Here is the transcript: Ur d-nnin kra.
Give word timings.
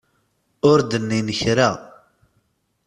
Ur 0.69 0.79
d-nnin 0.83 1.27
kra. 1.39 1.69